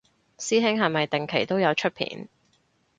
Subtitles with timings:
[0.39, 2.27] 師兄係咪定期都有出片